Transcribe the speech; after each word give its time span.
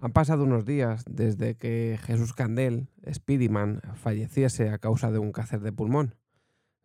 Han 0.00 0.12
pasado 0.12 0.44
unos 0.44 0.64
días 0.64 1.04
desde 1.10 1.56
que 1.56 1.98
Jesús 2.02 2.32
Candel, 2.32 2.88
Spiderman, 3.12 3.80
falleciese 3.94 4.70
a 4.70 4.78
causa 4.78 5.10
de 5.10 5.18
un 5.18 5.32
cáncer 5.32 5.60
de 5.60 5.72
pulmón. 5.72 6.14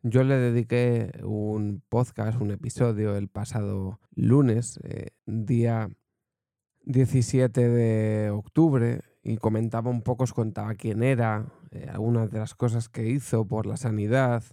Yo 0.04 0.24
le 0.24 0.36
dediqué 0.36 1.12
un 1.24 1.84
podcast, 1.88 2.42
un 2.42 2.52
episodio 2.52 3.16
el 3.16 3.28
pasado 3.28 4.00
lunes, 4.16 4.80
eh, 4.84 5.12
día 5.28 5.92
17 6.86 7.70
de 7.70 8.30
octubre, 8.32 9.02
y 9.24 9.38
comentaba 9.38 9.90
un 9.90 10.02
poco, 10.02 10.24
os 10.24 10.34
contaba 10.34 10.76
quién 10.76 11.04
era, 11.04 11.46
eh, 11.72 11.88
algunas 11.92 12.32
de 12.32 12.40
las 12.40 12.56
cosas 12.56 12.90
que 12.90 13.08
hizo 13.08 13.46
por 13.46 13.66
la 13.66 13.78
sanidad, 13.78 14.44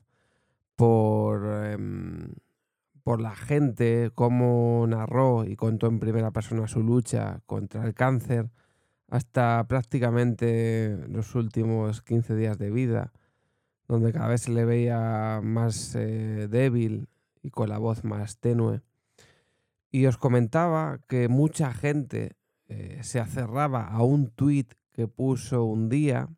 por, 0.77 1.47
em, 1.67 2.35
por 3.03 3.21
la 3.21 3.35
gente, 3.35 4.11
cómo 4.15 4.87
narró 4.89 5.45
y 5.45 5.57
contó 5.57 5.87
en 5.87 6.01
primera 6.01 6.31
persona 6.31 6.69
su 6.69 6.83
lucha 6.83 7.41
contra 7.47 7.85
el 7.87 7.95
cáncer 7.95 8.51
hasta 9.09 9.67
prácticamente 9.69 10.99
los 11.09 11.35
últimos 11.35 12.03
15 12.03 12.37
días 12.37 12.59
de 12.59 12.71
vida, 12.71 13.13
donde 13.89 14.13
cada 14.13 14.29
vez 14.29 14.43
se 14.43 14.53
le 14.53 14.65
veía 14.65 15.41
más 15.43 15.95
eh, 15.97 16.49
débil 16.51 17.09
y 17.43 17.51
con 17.51 17.71
la 17.71 17.79
voz 17.79 18.05
más 18.05 18.39
tenue. 18.39 18.83
Y 19.91 20.07
os 20.07 20.19
comentaba 20.19 21.01
que 21.09 21.29
mucha 21.29 21.73
gente 21.73 22.37
eh, 22.67 23.01
se 23.03 23.21
acerraba 23.21 23.87
a 23.87 24.03
un 24.03 24.31
tuit 24.31 24.75
que 24.93 25.09
puso 25.09 25.65
un 25.65 25.89
día, 25.89 26.29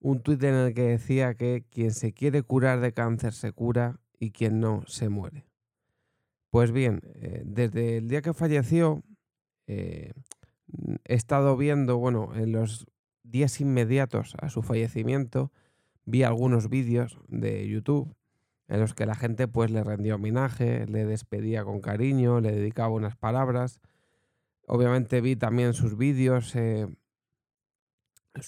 un 0.00 0.20
tuit 0.20 0.42
en 0.42 0.54
el 0.54 0.74
que 0.74 0.82
decía 0.82 1.34
que 1.34 1.64
quien 1.70 1.92
se 1.92 2.12
quiere 2.12 2.42
curar 2.42 2.80
de 2.80 2.92
cáncer 2.92 3.32
se 3.32 3.52
cura 3.52 4.00
y 4.18 4.32
quien 4.32 4.60
no 4.60 4.82
se 4.86 5.08
muere. 5.08 5.46
Pues 6.50 6.72
bien, 6.72 7.00
eh, 7.14 7.42
desde 7.46 7.98
el 7.98 8.08
día 8.08 8.20
que 8.20 8.34
falleció, 8.34 9.02
he 9.66 10.12
estado 11.04 11.56
viendo, 11.56 11.96
bueno, 11.96 12.34
en 12.34 12.52
los 12.52 12.86
días 13.22 13.60
inmediatos 13.60 14.34
a 14.40 14.50
su 14.50 14.62
fallecimiento, 14.62 15.50
vi 16.04 16.24
algunos 16.24 16.68
vídeos 16.68 17.18
de 17.28 17.66
YouTube 17.68 18.14
en 18.68 18.80
los 18.80 18.94
que 18.94 19.06
la 19.06 19.14
gente 19.14 19.48
pues 19.48 19.70
le 19.70 19.84
rendía 19.84 20.14
homenaje, 20.14 20.86
le 20.86 21.04
despedía 21.04 21.64
con 21.64 21.80
cariño, 21.80 22.40
le 22.40 22.52
dedicaba 22.52 22.90
unas 22.90 23.16
palabras. 23.16 23.80
Obviamente 24.66 25.20
vi 25.20 25.36
también 25.36 25.74
sus 25.74 25.96
vídeos, 25.96 26.54
eh, 26.56 26.88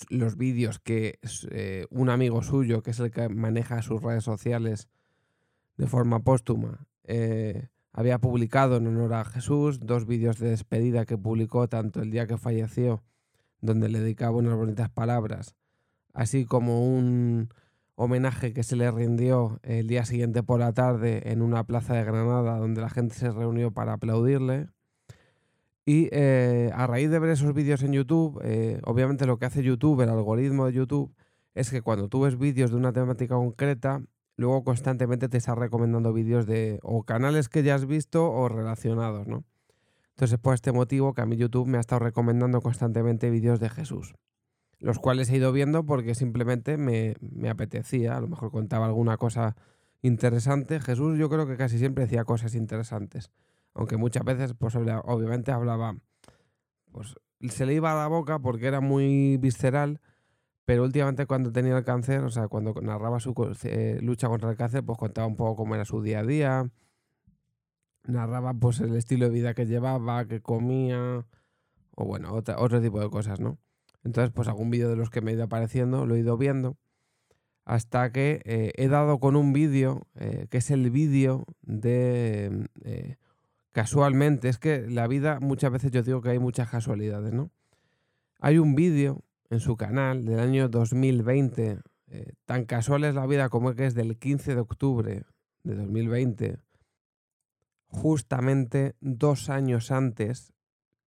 los 0.08 0.36
vídeos 0.36 0.78
que 0.78 1.18
eh, 1.50 1.86
un 1.90 2.08
amigo 2.08 2.42
suyo, 2.42 2.82
que 2.82 2.92
es 2.92 3.00
el 3.00 3.10
que 3.10 3.28
maneja 3.28 3.82
sus 3.82 4.02
redes 4.02 4.24
sociales 4.24 4.88
de 5.76 5.86
forma 5.86 6.20
póstuma, 6.20 6.86
eh, 7.04 7.68
había 7.92 8.18
publicado 8.18 8.76
en 8.76 8.86
honor 8.86 9.14
a 9.14 9.24
Jesús 9.24 9.80
dos 9.80 10.06
vídeos 10.06 10.38
de 10.38 10.50
despedida 10.50 11.04
que 11.04 11.18
publicó 11.18 11.68
tanto 11.68 12.00
el 12.00 12.10
día 12.10 12.26
que 12.26 12.38
falleció, 12.38 13.02
donde 13.60 13.88
le 13.88 14.00
dedicaba 14.00 14.36
unas 14.36 14.56
bonitas 14.56 14.90
palabras, 14.90 15.54
así 16.12 16.44
como 16.44 16.84
un 16.86 17.50
homenaje 17.96 18.52
que 18.52 18.62
se 18.62 18.76
le 18.76 18.90
rindió 18.90 19.60
el 19.62 19.86
día 19.86 20.04
siguiente 20.04 20.42
por 20.42 20.60
la 20.60 20.72
tarde 20.72 21.30
en 21.30 21.42
una 21.42 21.64
plaza 21.64 21.94
de 21.94 22.04
Granada, 22.04 22.58
donde 22.58 22.80
la 22.80 22.90
gente 22.90 23.14
se 23.14 23.30
reunió 23.30 23.70
para 23.70 23.94
aplaudirle. 23.94 24.68
Y 25.86 26.08
eh, 26.12 26.70
a 26.74 26.86
raíz 26.86 27.10
de 27.10 27.18
ver 27.18 27.30
esos 27.30 27.52
vídeos 27.52 27.82
en 27.82 27.92
YouTube, 27.92 28.40
eh, 28.42 28.80
obviamente 28.84 29.26
lo 29.26 29.38
que 29.38 29.46
hace 29.46 29.62
YouTube, 29.62 30.00
el 30.00 30.08
algoritmo 30.08 30.66
de 30.66 30.72
YouTube, 30.72 31.14
es 31.54 31.70
que 31.70 31.82
cuando 31.82 32.08
tú 32.08 32.22
ves 32.22 32.38
vídeos 32.38 32.70
de 32.70 32.76
una 32.76 32.92
temática 32.92 33.34
concreta, 33.34 34.02
luego 34.36 34.64
constantemente 34.64 35.28
te 35.28 35.36
está 35.38 35.54
recomendando 35.54 36.12
vídeos 36.12 36.46
de 36.46 36.80
o 36.82 37.04
canales 37.04 37.48
que 37.48 37.62
ya 37.62 37.74
has 37.74 37.86
visto 37.86 38.30
o 38.32 38.48
relacionados, 38.48 39.26
¿no? 39.26 39.44
Entonces, 40.10 40.38
por 40.38 40.54
este 40.54 40.72
motivo 40.72 41.12
que 41.12 41.22
a 41.22 41.26
mí 41.26 41.36
YouTube 41.36 41.66
me 41.66 41.76
ha 41.76 41.80
estado 41.80 42.00
recomendando 42.00 42.60
constantemente 42.60 43.30
vídeos 43.30 43.60
de 43.60 43.68
Jesús, 43.68 44.14
los 44.84 44.98
cuales 44.98 45.30
he 45.30 45.36
ido 45.38 45.50
viendo 45.50 45.86
porque 45.86 46.14
simplemente 46.14 46.76
me, 46.76 47.16
apetecía, 47.48 48.18
a 48.18 48.20
lo 48.20 48.28
mejor 48.28 48.50
contaba 48.50 48.84
alguna 48.84 49.16
cosa 49.16 49.56
interesante. 50.02 50.78
Jesús 50.78 51.18
yo 51.18 51.30
creo 51.30 51.46
que 51.46 51.56
casi 51.56 51.78
siempre 51.78 52.04
decía 52.04 52.24
cosas 52.24 52.54
interesantes, 52.54 53.30
aunque 53.72 53.96
muchas 53.96 54.24
veces, 54.24 54.52
pues 54.52 54.76
obviamente 54.76 55.52
hablaba, 55.52 55.96
pues 56.92 57.14
se 57.48 57.64
le 57.64 57.72
iba 57.72 57.92
a 57.92 57.96
la 57.96 58.08
boca 58.08 58.40
porque 58.40 58.66
era 58.66 58.82
muy 58.82 59.38
visceral, 59.38 60.02
pero 60.66 60.82
últimamente 60.82 61.24
cuando 61.24 61.50
tenía 61.50 61.78
el 61.78 61.84
cáncer, 61.84 62.22
o 62.22 62.28
sea, 62.28 62.48
cuando 62.48 62.74
narraba 62.82 63.20
su 63.20 63.32
eh, 63.64 63.98
lucha 64.02 64.28
contra 64.28 64.50
el 64.50 64.56
cáncer, 64.56 64.84
pues 64.84 64.98
contaba 64.98 65.26
un 65.26 65.36
poco 65.36 65.56
cómo 65.56 65.74
era 65.74 65.86
su 65.86 66.02
día 66.02 66.18
a 66.18 66.24
día, 66.24 66.70
narraba 68.02 68.52
pues 68.52 68.80
el 68.80 68.94
estilo 68.96 69.30
de 69.30 69.32
vida 69.32 69.54
que 69.54 69.64
llevaba, 69.64 70.26
que 70.26 70.42
comía, 70.42 71.24
o 71.96 72.04
bueno, 72.04 72.34
otro 72.34 72.82
tipo 72.82 73.00
de 73.00 73.08
cosas, 73.08 73.40
¿no? 73.40 73.56
Entonces, 74.04 74.32
pues 74.32 74.48
algún 74.48 74.70
vídeo 74.70 74.88
de 74.88 74.96
los 74.96 75.10
que 75.10 75.20
me 75.20 75.30
he 75.30 75.34
ido 75.34 75.44
apareciendo, 75.44 76.06
lo 76.06 76.14
he 76.14 76.20
ido 76.20 76.36
viendo, 76.36 76.76
hasta 77.64 78.12
que 78.12 78.42
eh, 78.44 78.72
he 78.76 78.88
dado 78.88 79.18
con 79.18 79.36
un 79.36 79.52
vídeo, 79.52 80.06
eh, 80.16 80.46
que 80.50 80.58
es 80.58 80.70
el 80.70 80.90
vídeo 80.90 81.44
de... 81.62 82.68
casualmente, 83.72 84.48
es 84.48 84.58
que 84.58 84.86
la 84.88 85.06
vida 85.08 85.40
muchas 85.40 85.72
veces 85.72 85.90
yo 85.90 86.02
digo 86.02 86.20
que 86.20 86.28
hay 86.28 86.38
muchas 86.38 86.68
casualidades, 86.68 87.32
¿no? 87.32 87.50
Hay 88.38 88.58
un 88.58 88.74
vídeo 88.74 89.24
en 89.50 89.60
su 89.60 89.76
canal 89.76 90.24
del 90.24 90.40
año 90.40 90.68
2020. 90.68 91.78
Eh, 92.08 92.32
tan 92.44 92.64
casual 92.64 93.04
es 93.04 93.14
la 93.14 93.26
vida 93.26 93.48
como 93.48 93.74
que 93.74 93.86
es 93.86 93.94
del 93.94 94.18
15 94.18 94.54
de 94.54 94.60
octubre 94.60 95.22
de 95.62 95.74
2020. 95.74 96.58
Justamente 97.86 98.94
dos 99.00 99.48
años 99.48 99.90
antes, 99.90 100.52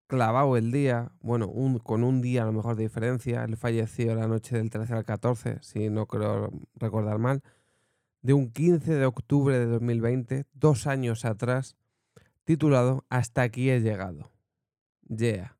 clavado 0.07 0.57
el 0.57 0.72
día, 0.72 1.12
bueno, 1.22 1.47
un, 1.47 1.79
con 1.79 2.03
un 2.03 2.22
día 2.22 2.44
a 2.44 2.45
lo 2.45 2.53
mejor 2.53 2.75
de 2.75 2.84
diferencia, 2.84 3.44
él 3.44 3.57
falleció 3.57 4.16
la 4.16 4.28
noche 4.28 4.57
del 4.57 4.69
13 4.69 4.94
al 4.94 5.06
14, 5.06 5.59
si 5.62 5.90
no 5.90 6.06
creo 6.06 6.51
recordar 6.75 7.19
mal, 7.19 7.44
de 8.22 8.34
un 8.34 8.51
15 8.51 8.95
de 8.95 9.06
octubre 9.06 9.59
de 9.59 9.66
2020, 9.66 10.45
dos 10.53 10.88
años 10.88 11.25
atrás, 11.25 11.78
titulado 12.44 13.06
Hasta 13.09 13.41
aquí 13.41 13.69
he 13.69 13.81
llegado. 13.81 14.31
Yeah. 15.07 15.57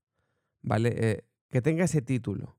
¿Vale? 0.62 0.94
Eh, 0.98 1.24
que 1.50 1.62
tenga 1.62 1.86
ese 1.86 2.02
título 2.02 2.58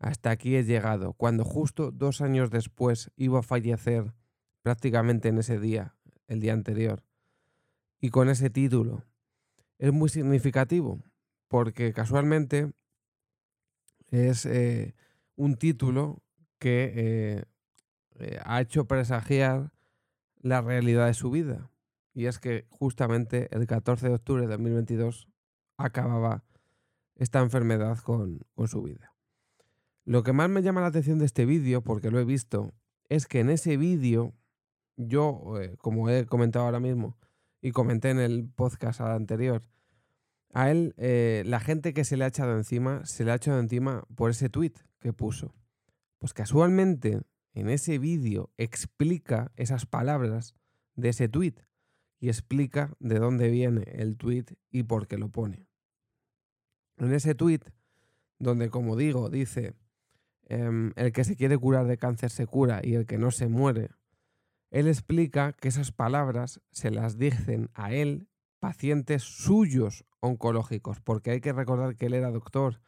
hasta 0.00 0.30
aquí 0.30 0.56
he 0.56 0.64
llegado, 0.64 1.12
cuando 1.12 1.44
justo 1.44 1.90
dos 1.90 2.22
años 2.22 2.50
después 2.50 3.12
iba 3.16 3.40
a 3.40 3.42
fallecer 3.42 4.14
prácticamente 4.62 5.28
en 5.28 5.38
ese 5.38 5.60
día, 5.60 5.94
el 6.26 6.40
día 6.40 6.54
anterior. 6.54 7.04
Y 8.00 8.08
con 8.08 8.30
ese 8.30 8.48
título. 8.48 9.04
Es 9.78 9.92
muy 9.92 10.08
significativo, 10.08 11.00
porque 11.50 11.92
casualmente 11.92 12.70
es 14.06 14.46
eh, 14.46 14.94
un 15.34 15.56
título 15.56 16.22
que 16.60 16.92
eh, 16.94 17.44
eh, 18.20 18.38
ha 18.44 18.60
hecho 18.60 18.84
presagiar 18.84 19.72
la 20.40 20.60
realidad 20.60 21.08
de 21.08 21.14
su 21.14 21.28
vida. 21.28 21.68
Y 22.14 22.26
es 22.26 22.38
que 22.38 22.66
justamente 22.70 23.48
el 23.50 23.66
14 23.66 24.08
de 24.08 24.14
octubre 24.14 24.42
de 24.42 24.48
2022 24.48 25.26
acababa 25.76 26.44
esta 27.16 27.40
enfermedad 27.40 27.98
con 27.98 28.46
su 28.68 28.82
vida. 28.82 29.12
Lo 30.04 30.22
que 30.22 30.32
más 30.32 30.48
me 30.48 30.62
llama 30.62 30.82
la 30.82 30.86
atención 30.86 31.18
de 31.18 31.24
este 31.24 31.46
vídeo, 31.46 31.82
porque 31.82 32.12
lo 32.12 32.20
he 32.20 32.24
visto, 32.24 32.72
es 33.08 33.26
que 33.26 33.40
en 33.40 33.50
ese 33.50 33.76
vídeo, 33.76 34.34
yo, 34.96 35.52
como 35.78 36.08
he 36.10 36.26
comentado 36.26 36.64
ahora 36.64 36.80
mismo, 36.80 37.16
y 37.60 37.72
comenté 37.72 38.10
en 38.10 38.20
el 38.20 38.48
podcast 38.48 39.00
anterior, 39.00 39.64
a 40.52 40.70
él, 40.70 40.94
eh, 40.96 41.42
la 41.46 41.60
gente 41.60 41.92
que 41.94 42.04
se 42.04 42.16
le 42.16 42.24
ha 42.24 42.28
echado 42.28 42.56
encima, 42.56 43.04
se 43.04 43.24
le 43.24 43.32
ha 43.32 43.36
echado 43.36 43.60
encima 43.60 44.04
por 44.14 44.30
ese 44.30 44.48
tweet 44.48 44.72
que 44.98 45.12
puso. 45.12 45.54
Pues 46.18 46.34
casualmente, 46.34 47.22
en 47.54 47.70
ese 47.70 47.98
vídeo 47.98 48.50
explica 48.56 49.52
esas 49.56 49.86
palabras 49.86 50.54
de 50.94 51.10
ese 51.10 51.28
tweet 51.28 51.54
y 52.18 52.28
explica 52.28 52.94
de 52.98 53.18
dónde 53.18 53.48
viene 53.50 53.84
el 53.94 54.16
tweet 54.16 54.44
y 54.70 54.82
por 54.82 55.06
qué 55.06 55.18
lo 55.18 55.30
pone. 55.30 55.66
En 56.98 57.12
ese 57.14 57.34
tweet, 57.34 57.60
donde 58.38 58.68
como 58.68 58.96
digo, 58.96 59.30
dice, 59.30 59.74
Em, 60.50 60.92
el 60.96 61.12
que 61.12 61.22
se 61.22 61.36
quiere 61.36 61.56
curar 61.56 61.86
de 61.86 61.96
cáncer 61.96 62.28
se 62.28 62.44
cura 62.44 62.80
y 62.82 62.94
el 62.94 63.06
que 63.06 63.18
no 63.18 63.30
se 63.30 63.46
muere, 63.46 63.90
él 64.72 64.88
explica 64.88 65.52
que 65.52 65.68
esas 65.68 65.92
palabras 65.92 66.60
se 66.72 66.90
las 66.90 67.16
dicen 67.18 67.70
a 67.74 67.92
él 67.92 68.28
pacientes 68.60 69.22
suyos 69.22 70.04
oncológicos, 70.20 71.00
porque 71.00 71.30
hay 71.30 71.40
que 71.40 71.52
recordar 71.52 71.96
que 71.96 72.06
él 72.06 72.14
era 72.14 72.30
doctor 72.30 72.80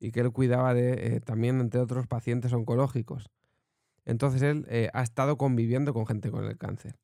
y 0.00 0.10
que 0.10 0.20
él 0.20 0.32
cuidaba 0.32 0.74
de 0.74 1.16
eh, 1.16 1.20
también, 1.20 1.60
entre 1.60 1.80
otros, 1.80 2.06
pacientes 2.06 2.52
oncológicos. 2.52 3.30
Entonces 4.04 4.42
él 4.42 4.66
eh, 4.68 4.88
ha 4.94 5.02
estado 5.02 5.36
conviviendo 5.36 5.92
con 5.92 6.06
gente 6.06 6.30
con 6.30 6.44
el 6.44 6.56
cáncer. 6.56 6.98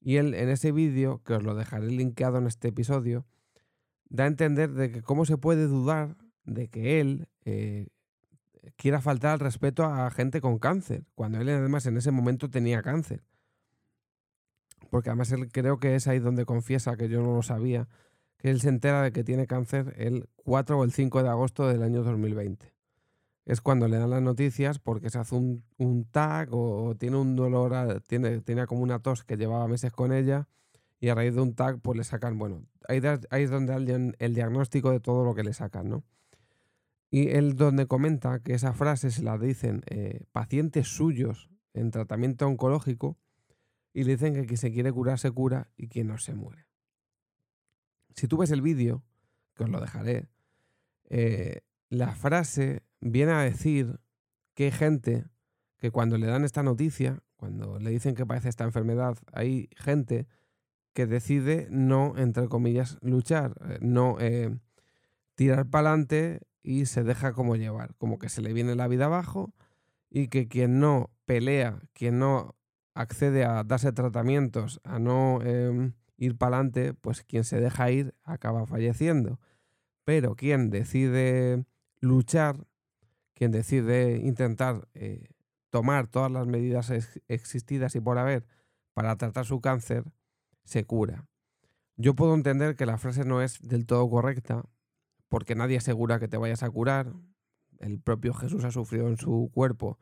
Y 0.00 0.16
él 0.16 0.34
en 0.34 0.48
ese 0.48 0.72
vídeo, 0.72 1.22
que 1.24 1.34
os 1.34 1.42
lo 1.42 1.54
dejaré 1.54 1.88
linkeado 1.88 2.38
en 2.38 2.46
este 2.46 2.68
episodio, 2.68 3.26
da 4.08 4.24
a 4.24 4.28
entender 4.28 4.72
de 4.72 4.90
que 4.90 5.02
cómo 5.02 5.24
se 5.24 5.36
puede 5.36 5.66
dudar 5.66 6.16
de 6.44 6.68
que 6.68 7.00
él 7.00 7.28
eh, 7.44 7.88
quiera 8.76 9.00
faltar 9.00 9.32
al 9.32 9.40
respeto 9.40 9.84
a 9.84 10.10
gente 10.10 10.40
con 10.40 10.58
cáncer, 10.58 11.04
cuando 11.14 11.40
él 11.40 11.48
además 11.48 11.86
en 11.86 11.96
ese 11.96 12.10
momento 12.10 12.48
tenía 12.48 12.82
cáncer. 12.82 13.24
Porque 14.90 15.10
además 15.10 15.32
él 15.32 15.50
creo 15.50 15.78
que 15.78 15.94
es 15.94 16.06
ahí 16.08 16.18
donde 16.18 16.44
confiesa, 16.44 16.96
que 16.96 17.08
yo 17.08 17.22
no 17.22 17.34
lo 17.34 17.42
sabía, 17.42 17.88
que 18.36 18.50
él 18.50 18.60
se 18.60 18.68
entera 18.68 19.02
de 19.02 19.12
que 19.12 19.24
tiene 19.24 19.46
cáncer 19.46 19.94
el 19.96 20.28
4 20.44 20.78
o 20.78 20.84
el 20.84 20.92
5 20.92 21.22
de 21.22 21.28
agosto 21.28 21.68
del 21.68 21.82
año 21.82 22.02
2020. 22.02 22.74
Es 23.46 23.60
cuando 23.60 23.88
le 23.88 23.98
dan 23.98 24.10
las 24.10 24.22
noticias 24.22 24.78
porque 24.78 25.10
se 25.10 25.18
hace 25.18 25.34
un, 25.34 26.06
tag 26.10 26.48
o, 26.52 26.94
tiene 26.96 27.16
un 27.16 27.36
dolor, 27.36 28.02
tiene, 28.06 28.42
como 28.66 28.82
una 28.82 28.98
tos 28.98 29.24
que 29.24 29.36
llevaba 29.36 29.66
meses 29.66 29.92
con 29.92 30.12
ella 30.12 30.48
y 31.00 31.08
a 31.08 31.14
raíz 31.14 31.34
de 31.34 31.40
un 31.40 31.54
tag 31.54 31.80
pues 31.80 31.96
le 31.96 32.04
sacan, 32.04 32.38
bueno, 32.38 32.64
ahí, 32.88 33.00
ahí 33.30 33.42
es 33.42 33.50
donde 33.50 34.14
el 34.18 34.34
diagnóstico 34.34 34.90
de 34.90 35.00
todo 35.00 35.24
lo 35.24 35.34
que 35.34 35.42
le 35.42 35.52
sacan, 35.52 35.88
¿no? 35.88 36.04
Y 37.10 37.30
él 37.30 37.56
donde 37.56 37.86
comenta 37.86 38.38
que 38.38 38.54
esa 38.54 38.72
frase 38.72 39.10
se 39.10 39.22
la 39.22 39.36
dicen 39.36 39.82
eh, 39.86 40.24
pacientes 40.32 40.88
suyos 40.88 41.50
en 41.74 41.90
tratamiento 41.90 42.46
oncológico 42.46 43.18
y 43.92 44.04
le 44.04 44.12
dicen 44.12 44.34
que 44.34 44.46
quien 44.46 44.56
se 44.56 44.72
quiere 44.72 44.92
curar 44.92 45.18
se 45.18 45.30
cura 45.30 45.70
y 45.76 45.88
quien 45.88 46.08
no 46.08 46.18
se 46.18 46.34
muere. 46.34 46.66
Si 48.14 48.28
tú 48.28 48.36
ves 48.36 48.50
el 48.50 48.62
vídeo, 48.62 49.02
que 49.54 49.64
os 49.64 49.70
lo 49.70 49.80
dejaré, 49.80 50.28
eh, 51.08 51.62
la 51.88 52.14
frase 52.14 52.82
viene 53.00 53.32
a 53.32 53.40
decir 53.40 54.00
que 54.54 54.66
hay 54.66 54.70
gente 54.72 55.24
que 55.78 55.90
cuando 55.90 56.18
le 56.18 56.26
dan 56.26 56.44
esta 56.44 56.62
noticia, 56.62 57.22
cuando 57.36 57.78
le 57.78 57.90
dicen 57.90 58.14
que 58.14 58.26
padece 58.26 58.48
esta 58.48 58.64
enfermedad, 58.64 59.16
hay 59.32 59.68
gente 59.76 60.26
que 60.92 61.06
decide 61.06 61.66
no, 61.70 62.14
entre 62.16 62.48
comillas, 62.48 62.98
luchar, 63.00 63.54
eh, 63.68 63.78
no 63.80 64.16
eh, 64.20 64.56
tirar 65.34 65.68
para 65.68 65.90
adelante 65.90 66.42
y 66.62 66.86
se 66.86 67.02
deja 67.02 67.32
como 67.32 67.56
llevar, 67.56 67.94
como 67.96 68.18
que 68.18 68.28
se 68.28 68.42
le 68.42 68.52
viene 68.52 68.74
la 68.74 68.88
vida 68.88 69.06
abajo 69.06 69.54
y 70.10 70.28
que 70.28 70.48
quien 70.48 70.80
no 70.80 71.10
pelea, 71.24 71.80
quien 71.92 72.18
no 72.18 72.56
accede 72.94 73.44
a 73.44 73.64
darse 73.64 73.92
tratamientos, 73.92 74.80
a 74.84 74.98
no 74.98 75.40
em, 75.42 75.94
ir 76.16 76.36
para 76.36 76.56
adelante, 76.56 76.94
pues 76.94 77.22
quien 77.22 77.44
se 77.44 77.60
deja 77.60 77.90
ir 77.90 78.14
acaba 78.24 78.66
falleciendo. 78.66 79.40
Pero 80.04 80.36
quien 80.36 80.70
decide 80.70 81.64
luchar, 82.00 82.66
quien 83.34 83.52
decide 83.52 84.18
intentar 84.18 84.88
eh, 84.94 85.28
tomar 85.70 86.08
todas 86.08 86.30
las 86.30 86.46
medidas 86.46 86.92
existidas 87.28 87.94
y 87.94 88.00
por 88.00 88.18
haber 88.18 88.46
para 88.92 89.16
tratar 89.16 89.46
su 89.46 89.60
cáncer, 89.60 90.04
se 90.64 90.84
cura. 90.84 91.26
Yo 91.96 92.14
puedo 92.14 92.34
entender 92.34 92.76
que 92.76 92.86
la 92.86 92.98
frase 92.98 93.24
no 93.24 93.40
es 93.40 93.60
del 93.60 93.86
todo 93.86 94.08
correcta, 94.10 94.64
porque 95.28 95.54
nadie 95.54 95.78
asegura 95.78 96.18
que 96.18 96.28
te 96.28 96.36
vayas 96.36 96.62
a 96.62 96.70
curar. 96.70 97.12
El 97.78 98.00
propio 98.00 98.34
Jesús 98.34 98.64
ha 98.64 98.70
sufrido 98.70 99.08
en 99.08 99.16
su 99.16 99.50
cuerpo 99.54 99.98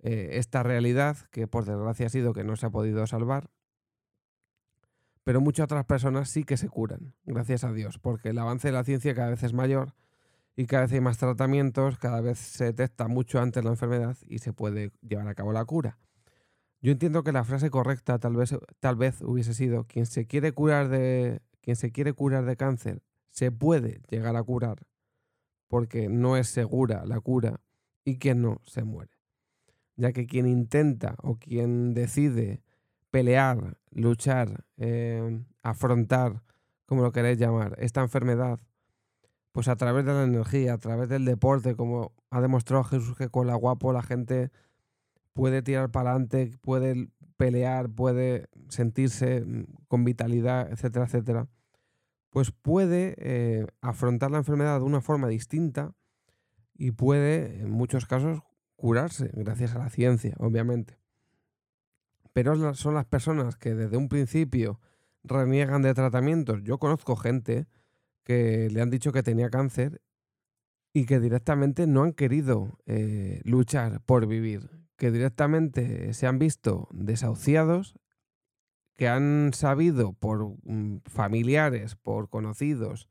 eh, 0.00 0.30
esta 0.32 0.62
realidad, 0.62 1.16
que 1.30 1.46
por 1.46 1.64
desgracia 1.64 2.06
ha 2.06 2.10
sido 2.10 2.32
que 2.32 2.44
no 2.44 2.56
se 2.56 2.66
ha 2.66 2.70
podido 2.70 3.06
salvar. 3.06 3.50
Pero 5.24 5.40
muchas 5.40 5.64
otras 5.64 5.84
personas 5.84 6.30
sí 6.30 6.44
que 6.44 6.56
se 6.56 6.68
curan, 6.68 7.14
gracias 7.24 7.64
a 7.64 7.72
Dios, 7.72 7.98
porque 7.98 8.30
el 8.30 8.38
avance 8.38 8.68
de 8.68 8.72
la 8.72 8.84
ciencia 8.84 9.14
cada 9.14 9.30
vez 9.30 9.42
es 9.42 9.52
mayor 9.52 9.94
y 10.56 10.66
cada 10.66 10.82
vez 10.82 10.92
hay 10.92 11.00
más 11.00 11.18
tratamientos, 11.18 11.98
cada 11.98 12.20
vez 12.20 12.38
se 12.38 12.64
detecta 12.64 13.08
mucho 13.08 13.40
antes 13.40 13.62
la 13.62 13.70
enfermedad 13.70 14.16
y 14.26 14.38
se 14.38 14.52
puede 14.52 14.92
llevar 15.02 15.28
a 15.28 15.34
cabo 15.34 15.52
la 15.52 15.64
cura. 15.64 15.98
Yo 16.80 16.92
entiendo 16.92 17.24
que 17.24 17.32
la 17.32 17.44
frase 17.44 17.70
correcta 17.70 18.18
tal 18.18 18.36
vez, 18.36 18.54
tal 18.80 18.96
vez 18.96 19.20
hubiese 19.20 19.52
sido 19.52 19.84
quien 19.84 20.06
se 20.06 20.26
quiere 20.26 20.52
curar 20.52 20.88
de 20.88 21.42
quien 21.60 21.76
se 21.76 21.92
quiere 21.92 22.12
curar 22.12 22.44
de 22.44 22.56
cáncer 22.56 23.02
se 23.30 23.52
puede 23.52 24.00
llegar 24.08 24.36
a 24.36 24.42
curar 24.42 24.86
porque 25.68 26.08
no 26.08 26.36
es 26.36 26.48
segura 26.48 27.04
la 27.04 27.20
cura 27.20 27.60
y 28.04 28.18
quien 28.18 28.40
no 28.40 28.60
se 28.64 28.84
muere. 28.84 29.17
Ya 29.98 30.12
que 30.12 30.26
quien 30.26 30.46
intenta 30.46 31.16
o 31.22 31.36
quien 31.36 31.92
decide 31.92 32.62
pelear, 33.10 33.76
luchar, 33.90 34.64
eh, 34.78 35.42
afrontar, 35.62 36.42
como 36.86 37.02
lo 37.02 37.12
queréis 37.12 37.38
llamar, 37.38 37.76
esta 37.78 38.00
enfermedad, 38.00 38.58
pues 39.52 39.68
a 39.68 39.76
través 39.76 40.06
de 40.06 40.14
la 40.14 40.24
energía, 40.24 40.74
a 40.74 40.78
través 40.78 41.10
del 41.10 41.26
deporte, 41.26 41.74
como 41.74 42.12
ha 42.30 42.40
demostrado 42.40 42.84
Jesús 42.84 43.16
que 43.16 43.28
con 43.28 43.46
la 43.46 43.54
guapo 43.54 43.92
la 43.92 44.02
gente 44.02 44.50
puede 45.32 45.62
tirar 45.62 45.90
para 45.90 46.10
adelante, 46.10 46.52
puede 46.62 47.10
pelear, 47.36 47.90
puede 47.90 48.48
sentirse 48.68 49.44
mm, 49.44 49.64
con 49.88 50.04
vitalidad, 50.04 50.70
etcétera, 50.70 51.06
etcétera, 51.06 51.48
pues 52.30 52.50
puede 52.50 53.14
eh, 53.18 53.66
afrontar 53.80 54.30
la 54.30 54.38
enfermedad 54.38 54.78
de 54.78 54.84
una 54.84 55.00
forma 55.00 55.28
distinta 55.28 55.92
y 56.74 56.92
puede, 56.92 57.60
en 57.60 57.70
muchos 57.70 58.06
casos, 58.06 58.40
curarse 58.78 59.30
gracias 59.34 59.74
a 59.74 59.80
la 59.80 59.90
ciencia, 59.90 60.34
obviamente. 60.38 60.98
Pero 62.32 62.74
son 62.74 62.94
las 62.94 63.04
personas 63.04 63.56
que 63.56 63.74
desde 63.74 63.96
un 63.96 64.08
principio 64.08 64.80
reniegan 65.24 65.82
de 65.82 65.92
tratamientos. 65.92 66.62
Yo 66.62 66.78
conozco 66.78 67.16
gente 67.16 67.66
que 68.22 68.70
le 68.70 68.80
han 68.80 68.88
dicho 68.88 69.12
que 69.12 69.24
tenía 69.24 69.50
cáncer 69.50 70.00
y 70.92 71.06
que 71.06 71.18
directamente 71.18 71.86
no 71.86 72.04
han 72.04 72.12
querido 72.12 72.78
eh, 72.86 73.40
luchar 73.44 74.00
por 74.02 74.26
vivir, 74.26 74.70
que 74.96 75.10
directamente 75.10 76.14
se 76.14 76.26
han 76.26 76.38
visto 76.38 76.88
desahuciados, 76.92 77.96
que 78.96 79.08
han 79.08 79.50
sabido 79.54 80.12
por 80.12 80.56
mm, 80.62 81.00
familiares, 81.06 81.96
por 81.96 82.28
conocidos, 82.28 83.08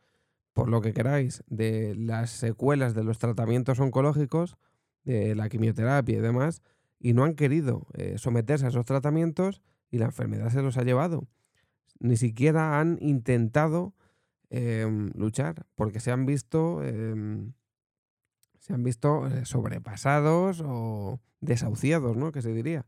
por 0.53 0.69
lo 0.69 0.81
que 0.81 0.93
queráis, 0.93 1.43
de 1.47 1.93
las 1.95 2.31
secuelas 2.31 2.95
de 2.95 3.03
los 3.03 3.19
tratamientos 3.19 3.79
oncológicos, 3.79 4.57
de 5.07 5.35
la 5.35 5.49
quimioterapia 5.49 6.17
y 6.17 6.21
demás, 6.21 6.61
y 6.99 7.13
no 7.13 7.23
han 7.23 7.35
querido 7.35 7.87
eh, 7.93 8.15
someterse 8.17 8.65
a 8.65 8.69
esos 8.69 8.85
tratamientos 8.85 9.61
y 9.89 9.97
la 9.97 10.05
enfermedad 10.05 10.49
se 10.49 10.61
los 10.61 10.77
ha 10.77 10.83
llevado. 10.83 11.27
Ni 11.99 12.17
siquiera 12.17 12.79
han 12.79 12.97
intentado 13.01 13.93
em, 14.49 15.11
luchar, 15.15 15.65
porque 15.75 15.99
se 15.99 16.11
han 16.11 16.25
visto 16.25 16.83
em, 16.83 17.53
se 18.59 18.73
han 18.73 18.83
visto 18.83 19.27
eh, 19.27 19.45
sobrepasados 19.45 20.61
o 20.65 21.21
desahuciados, 21.39 22.17
¿no? 22.17 22.31
Que 22.31 22.41
se 22.41 22.53
diría. 22.53 22.85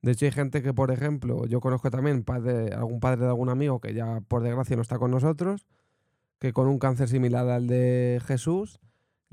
De 0.00 0.12
hecho, 0.12 0.24
hay 0.24 0.32
gente 0.32 0.62
que, 0.62 0.72
por 0.72 0.90
ejemplo, 0.90 1.46
yo 1.46 1.60
conozco 1.60 1.90
también 1.90 2.24
padre, 2.24 2.74
algún 2.74 3.00
padre 3.00 3.22
de 3.22 3.28
algún 3.28 3.50
amigo 3.50 3.80
que 3.80 3.92
ya 3.92 4.20
por 4.22 4.42
desgracia 4.42 4.76
no 4.76 4.82
está 4.82 4.98
con 4.98 5.10
nosotros, 5.10 5.66
que 6.38 6.52
con 6.52 6.68
un 6.68 6.78
cáncer 6.78 7.08
similar 7.08 7.48
al 7.48 7.66
de 7.66 8.20
Jesús, 8.26 8.80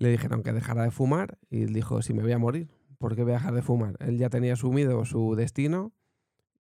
le 0.01 0.09
dijeron 0.09 0.41
que 0.41 0.51
dejara 0.51 0.83
de 0.83 0.91
fumar 0.91 1.37
y 1.49 1.65
dijo, 1.65 2.01
si 2.01 2.13
me 2.13 2.23
voy 2.23 2.31
a 2.31 2.39
morir, 2.39 2.69
¿por 2.97 3.15
qué 3.15 3.23
voy 3.23 3.33
a 3.33 3.35
dejar 3.35 3.53
de 3.53 3.61
fumar? 3.61 3.95
Él 3.99 4.17
ya 4.17 4.29
tenía 4.29 4.53
asumido 4.53 5.05
su 5.05 5.35
destino 5.35 5.93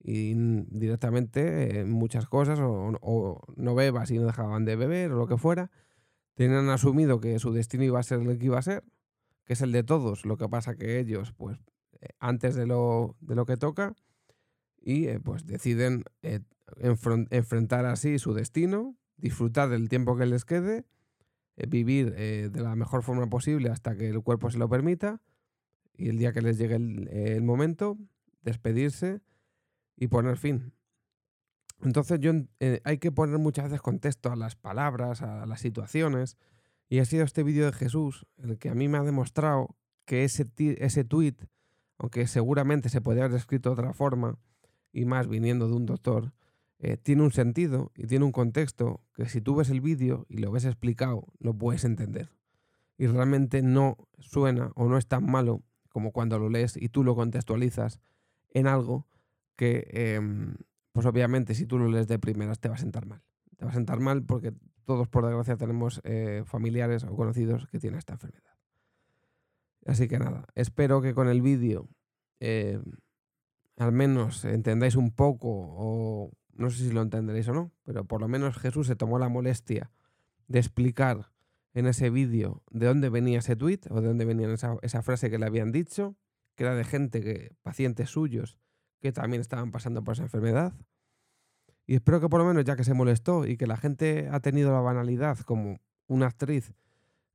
y 0.03 0.35
directamente 0.69 1.85
muchas 1.87 2.27
cosas, 2.27 2.59
o, 2.59 2.93
o 3.01 3.41
no 3.57 3.75
bebas 3.75 4.11
y 4.11 4.19
no 4.19 4.27
dejaban 4.27 4.65
de 4.65 4.77
beber 4.77 5.13
o 5.13 5.17
lo 5.17 5.27
que 5.27 5.39
fuera, 5.39 5.71
tenían 6.35 6.69
asumido 6.69 7.21
que 7.21 7.39
su 7.39 7.53
destino 7.53 7.85
iba 7.85 7.99
a 7.99 8.03
ser 8.03 8.21
el 8.21 8.39
que 8.39 8.47
iba 8.47 8.59
a 8.59 8.63
ser 8.63 8.85
que 9.45 9.55
es 9.55 9.63
el 9.63 9.73
de 9.73 9.83
todos. 9.83 10.27
Lo 10.27 10.37
que 10.37 10.49
pasa 10.49 10.77
que 10.77 11.01
ellos, 11.01 11.33
pues, 11.33 11.59
eh, 12.01 12.11
antes 12.19 12.55
de 12.55 12.67
lo, 12.67 13.17
de 13.21 13.35
lo 13.35 13.47
que 13.47 13.57
toca, 13.57 13.95
y 14.81 15.07
eh, 15.07 15.19
pues 15.19 15.47
deciden 15.47 16.05
eh, 16.23 16.41
enfrentar 16.79 17.87
así 17.87 18.19
su 18.19 18.35
destino, 18.35 18.97
disfrutar 19.17 19.69
del 19.71 19.89
tiempo 19.89 20.17
que 20.17 20.27
les 20.27 20.45
quede, 20.45 20.85
vivir 21.57 22.15
de 22.15 22.61
la 22.61 22.75
mejor 22.75 23.03
forma 23.03 23.29
posible 23.29 23.71
hasta 23.71 23.97
que 23.97 24.09
el 24.09 24.23
cuerpo 24.23 24.51
se 24.51 24.59
lo 24.59 24.69
permita, 24.69 25.21
y 26.01 26.09
el 26.09 26.19
día 26.19 26.33
que 26.33 26.41
les 26.41 26.57
llegue 26.57 26.77
el, 26.77 27.43
momento, 27.43 27.99
despedirse 28.43 29.21
y 29.97 30.09
poner 30.09 30.39
fin. 30.39 30.73
Entonces 31.83 32.21
yo, 32.21 32.33
hay 32.85 32.99
que 32.99 33.13
poner 33.13 33.39
muchas 33.39 33.67
veces 33.67 33.83
contexto 33.83 34.33
a 34.33 34.37
las 34.37 34.57
palabras, 34.57 35.21
a 35.21 35.45
las 35.45 35.61
situaciones, 35.61 36.39
y 36.89 36.99
ha 36.99 37.05
sido 37.05 37.25
este 37.25 37.43
vídeo 37.43 37.67
de 37.67 37.73
Jesús 37.73 38.27
el 38.39 38.59
que 38.59 38.71
a 38.71 38.75
mí 38.75 38.89
me 38.89 38.99
ha 38.99 39.03
demostrado 39.03 39.77
que 40.07 40.25
ese, 40.25 40.49
ese 40.57 41.05
tweet, 41.05 41.37
aunque 41.99 42.27
seguramente 42.27 42.89
se 42.89 43.03
podría 43.03 43.27
haber 43.27 43.37
escrito 43.37 43.69
de 43.69 43.75
otra 43.75 43.93
forma, 43.93 44.39
y 44.93 45.05
más 45.05 45.29
viniendo 45.29 45.69
de 45.69 45.75
un 45.75 45.87
doctor, 45.87 46.33
eh, 46.83 46.97
tiene 46.97 47.23
un 47.23 47.31
sentido 47.31 47.93
y 47.95 48.07
tiene 48.07 48.25
un 48.25 48.33
contexto 48.33 49.05
que 49.15 49.29
si 49.29 49.43
tú 49.43 49.55
ves 49.55 49.69
el 49.69 49.83
vídeo 49.83 50.27
y 50.31 50.39
lo 50.39 50.51
ves 50.51 50.65
explicado, 50.65 51.27
lo 51.39 51.53
puedes 51.55 51.85
entender. 51.85 52.33
Y 52.97 53.07
realmente 53.07 53.63
no 53.63 53.97
suena 54.19 54.73
o 54.77 54.89
no 54.89 54.97
es 54.97 55.07
tan 55.07 55.31
malo 55.31 55.63
como 55.91 56.11
cuando 56.11 56.39
lo 56.39 56.49
lees 56.49 56.77
y 56.77 56.89
tú 56.89 57.05
lo 57.05 57.15
contextualizas 57.15 58.01
en 58.53 58.67
algo 58.67 59.07
que, 59.57 59.89
em, 59.91 60.57
pues 60.93 61.05
obviamente 61.05 61.55
si 61.55 61.67
tú 61.67 61.79
lo 61.79 61.89
lees 61.89 62.09
de 62.09 62.19
primeras 62.19 62.61
te 62.61 62.71
va 62.71 62.77
a 62.77 62.79
sentar 62.79 63.05
mal. 63.05 63.23
Te 63.59 63.67
va 63.67 63.73
a 63.73 63.75
sentar 63.75 64.01
mal 64.01 64.23
porque 64.25 64.55
todos 64.87 65.07
por 65.07 65.27
desgracia 65.27 65.59
tenemos 65.59 66.01
eh, 66.05 66.45
familiares 66.47 67.05
o 67.05 67.15
conocidos 67.15 67.69
que 67.69 67.79
tienen 67.79 67.99
esta 67.99 68.15
enfermedad. 68.15 68.57
Así 69.85 70.09
que 70.09 70.19
nada, 70.19 70.47
espero 70.55 71.03
que 71.03 71.15
con 71.15 71.29
el 71.29 71.43
vídeo 71.43 71.89
eh, 72.41 72.81
al 73.77 73.93
menos 73.93 74.45
entendáis 74.45 74.95
un 74.95 75.11
poco, 75.11 75.49
o 75.51 76.33
no 76.61 76.71
sé 76.71 76.85
si 76.85 76.93
lo 76.93 77.03
entenderéis 77.03 77.49
o 77.49 77.55
no, 77.55 77.73
pero 77.85 78.05
por 78.05 78.21
lo 78.21 78.29
menos 78.29 78.59
Jesús 78.59 78.87
se 78.87 78.95
tomó 78.95 79.19
la 79.19 79.29
molestia 79.29 79.91
de 80.47 80.59
explicar 80.59 81.33
en 81.73 81.87
ese 81.87 82.11
vídeo 82.11 82.63
de 82.71 82.87
dónde 82.87 83.09
venía 83.09 83.39
ese 83.39 83.57
tweet 83.57 83.81
o 83.89 84.01
de 84.01 84.09
dónde 84.09 84.25
venía 84.25 84.53
esa, 84.53 84.77
esa, 84.83 85.03
frase 85.03 85.31
que 85.31 85.39
le 85.39 85.47
habían 85.47 85.73
dicho, 85.73 86.17
que 86.57 86.65
era 86.65 86.75
de 86.75 86.85
gente 86.85 87.23
que, 87.23 87.55
pacientes 87.63 88.11
suyos, 88.11 88.59
que 89.01 89.13
también 89.13 89.41
estaban 89.41 89.71
pasando 89.71 90.05
por 90.05 90.15
esa 90.15 90.25
enfermedad. 90.25 90.75
Y 91.87 91.95
espero 91.95 92.21
que 92.21 92.29
por 92.29 92.41
lo 92.41 92.47
menos, 92.47 92.65
ya 92.65 92.77
que 92.77 92.85
se 92.85 92.95
molestó 92.95 93.47
y 93.47 93.57
que 93.57 93.67
la 93.67 93.77
gente 93.77 94.29
ha 94.31 94.41
tenido 94.41 94.73
la 94.73 94.81
banalidad 94.81 95.39
como 95.39 95.81
una 96.07 96.27
actriz 96.27 96.75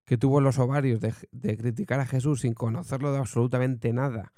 que 0.06 0.18
tuvo 0.18 0.40
los 0.40 0.60
ovarios 0.60 1.00
de, 1.00 1.14
de 1.32 1.58
criticar 1.58 2.00
a 2.00 2.06
Jesús 2.06 2.42
sin 2.42 2.54
conocerlo 2.54 3.12
de 3.12 3.18
absolutamente 3.18 3.92
nada, 3.92 4.34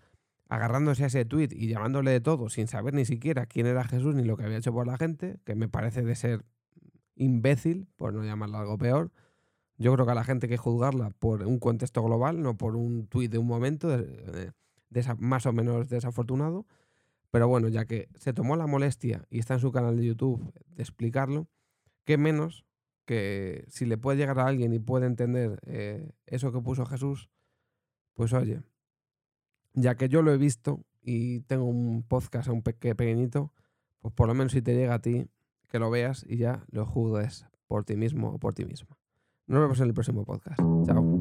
agarrándose 0.49 1.03
a 1.03 1.07
ese 1.07 1.25
tweet 1.25 1.49
y 1.51 1.67
llamándole 1.67 2.11
de 2.11 2.21
todo 2.21 2.49
sin 2.49 2.67
saber 2.67 2.93
ni 2.93 3.05
siquiera 3.05 3.45
quién 3.45 3.67
era 3.67 3.83
Jesús 3.83 4.15
ni 4.15 4.23
lo 4.23 4.37
que 4.37 4.43
había 4.43 4.57
hecho 4.57 4.73
por 4.73 4.87
la 4.87 4.97
gente, 4.97 5.39
que 5.45 5.55
me 5.55 5.67
parece 5.67 6.03
de 6.03 6.15
ser 6.15 6.45
imbécil, 7.15 7.87
por 7.95 8.13
no 8.13 8.23
llamarlo 8.23 8.57
algo 8.57 8.77
peor. 8.77 9.11
Yo 9.77 9.93
creo 9.93 10.05
que 10.05 10.11
a 10.11 10.15
la 10.15 10.23
gente 10.23 10.45
hay 10.45 10.51
que 10.51 10.57
juzgarla 10.57 11.11
por 11.11 11.43
un 11.43 11.59
contexto 11.59 12.03
global, 12.03 12.41
no 12.41 12.57
por 12.57 12.75
un 12.75 13.07
tuit 13.07 13.31
de 13.31 13.37
un 13.37 13.47
momento 13.47 13.89
más 15.19 15.45
o 15.45 15.53
menos 15.53 15.89
desafortunado. 15.89 16.65
Pero 17.29 17.47
bueno, 17.47 17.67
ya 17.67 17.85
que 17.85 18.09
se 18.15 18.33
tomó 18.33 18.55
la 18.55 18.67
molestia 18.67 19.25
y 19.29 19.39
está 19.39 19.55
en 19.55 19.59
su 19.59 19.71
canal 19.71 19.97
de 19.97 20.05
YouTube 20.05 20.53
de 20.67 20.81
explicarlo, 20.81 21.47
qué 22.05 22.17
menos 22.17 22.65
que 23.05 23.65
si 23.69 23.85
le 23.85 23.97
puede 23.97 24.17
llegar 24.17 24.39
a 24.39 24.47
alguien 24.47 24.73
y 24.73 24.79
puede 24.79 25.05
entender 25.05 25.59
eh, 25.65 26.11
eso 26.25 26.51
que 26.51 26.61
puso 26.61 26.85
Jesús, 26.85 27.29
pues 28.13 28.33
oye, 28.33 28.61
ya 29.77 29.95
que 29.95 30.09
yo 30.09 30.21
lo 30.21 30.33
he 30.33 30.37
visto 30.37 30.83
y 31.01 31.41
tengo 31.41 31.65
un 31.65 32.03
podcast 32.03 32.49
un 32.49 32.63
pequeñito, 32.63 33.53
pues 33.99 34.13
por 34.13 34.27
lo 34.27 34.33
menos 34.33 34.51
si 34.51 34.61
te 34.61 34.75
llega 34.75 34.95
a 34.95 35.01
ti, 35.01 35.27
que 35.69 35.79
lo 35.79 35.89
veas 35.89 36.25
y 36.27 36.37
ya 36.37 36.65
lo 36.71 36.85
juzgues 36.85 37.45
por 37.67 37.83
ti 37.85 37.95
mismo 37.95 38.29
o 38.29 38.39
por 38.39 38.53
ti 38.53 38.65
misma. 38.65 38.97
Nos 39.45 39.61
vemos 39.61 39.79
en 39.79 39.87
el 39.87 39.93
próximo 39.93 40.25
podcast. 40.25 40.59
Chao. 40.85 41.19